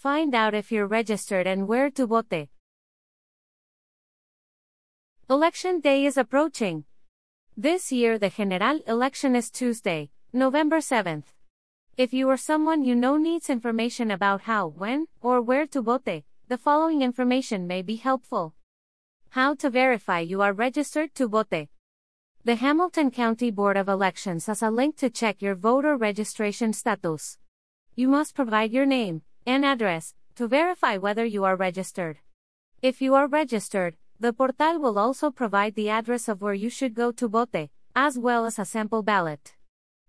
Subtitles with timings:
[0.00, 2.48] Find out if you're registered and where to vote.
[5.28, 6.84] Election day is approaching.
[7.54, 11.24] This year, the general election is Tuesday, November 7th.
[11.98, 16.24] If you or someone you know needs information about how, when, or where to vote,
[16.48, 18.54] the following information may be helpful.
[19.28, 21.68] How to verify you are registered to vote.
[22.42, 27.36] The Hamilton County Board of Elections has a link to check your voter registration status.
[27.94, 32.18] You must provide your name and address to verify whether you are registered.
[32.82, 36.94] If you are registered, the portal will also provide the address of where you should
[36.94, 39.54] go to vote, as well as a sample ballot.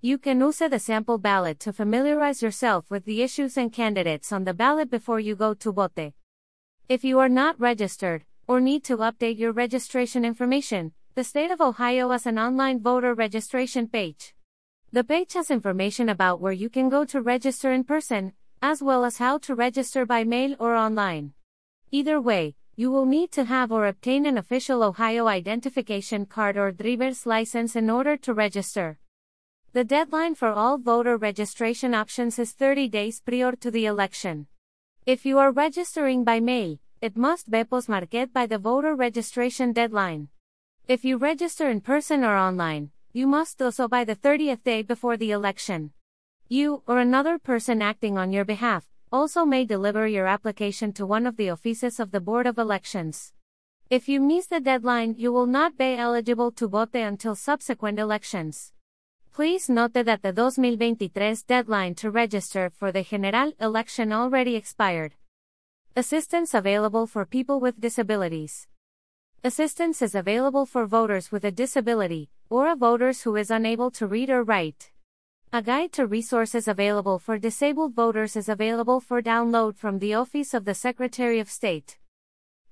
[0.00, 4.44] You can use the sample ballot to familiarize yourself with the issues and candidates on
[4.44, 6.12] the ballot before you go to vote.
[6.88, 11.60] If you are not registered, or need to update your registration information, the state of
[11.60, 14.34] Ohio has an online voter registration page.
[14.92, 19.04] The page has information about where you can go to register in person, as well
[19.04, 21.32] as how to register by mail or online.
[21.90, 26.72] Either way, you will need to have or obtain an official Ohio identification card or
[26.72, 28.98] driver's license in order to register.
[29.72, 34.46] The deadline for all voter registration options is 30 days prior to the election.
[35.06, 40.28] If you are registering by mail, it must be postmarked by the voter registration deadline.
[40.88, 44.82] If you register in person or online, you must do so by the 30th day
[44.82, 45.92] before the election.
[46.48, 51.26] You, or another person acting on your behalf, also may deliver your application to one
[51.26, 53.32] of the offices of the Board of Elections.
[53.90, 58.72] If you miss the deadline, you will not be eligible to vote until subsequent elections.
[59.32, 65.14] Please note that the 2023 deadline to register for the general election already expired.
[65.96, 68.68] Assistance available for people with disabilities.
[69.42, 74.06] Assistance is available for voters with a disability, or a voters who is unable to
[74.06, 74.92] read or write.
[75.52, 80.52] A guide to resources available for disabled voters is available for download from the Office
[80.52, 81.98] of the Secretary of State.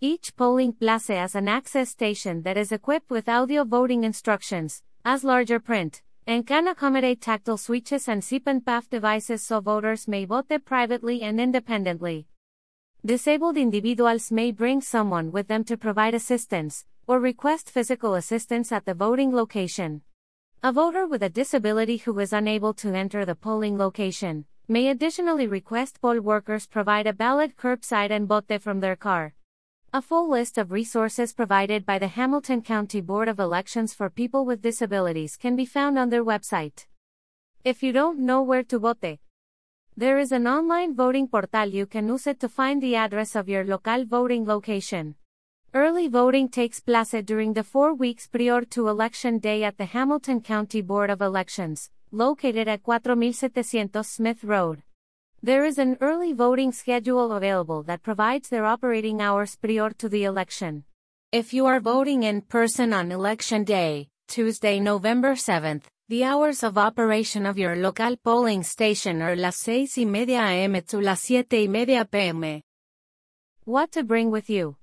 [0.00, 5.22] Each polling place has an access station that is equipped with audio voting instructions, as
[5.22, 10.24] larger print, and can accommodate tactile switches and SIP and puff devices so voters may
[10.24, 12.26] vote privately and independently.
[13.04, 18.86] Disabled individuals may bring someone with them to provide assistance, or request physical assistance at
[18.86, 20.02] the voting location.
[20.64, 25.48] A voter with a disability who is unable to enter the polling location may additionally
[25.48, 29.34] request poll workers provide a ballot curbside and vote from their car.
[29.92, 34.44] A full list of resources provided by the Hamilton County Board of Elections for people
[34.44, 36.86] with disabilities can be found on their website.
[37.64, 39.18] If you don't know where to vote,
[39.96, 43.48] there is an online voting portal you can use it to find the address of
[43.48, 45.16] your local voting location.
[45.74, 50.42] Early voting takes place during the four weeks prior to Election Day at the Hamilton
[50.42, 54.82] County Board of Elections, located at 4700 Smith Road.
[55.42, 60.24] There is an early voting schedule available that provides their operating hours prior to the
[60.24, 60.84] election.
[61.32, 66.76] If you are voting in person on Election Day, Tuesday, November 7th, the hours of
[66.76, 71.62] operation of your local polling station are las seis y media am to las siete
[71.62, 72.60] y media pm.
[73.64, 74.76] What to bring with you?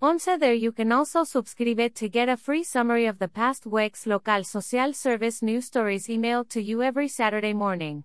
[0.00, 4.06] Once there you can also subscribe to get a free summary of the past week's
[4.06, 8.04] local social service news stories emailed to you every Saturday morning.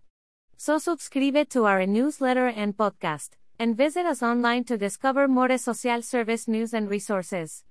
[0.59, 6.01] So subscribe to our newsletter and podcast, and visit us online to discover more social
[6.01, 7.63] service news and resources.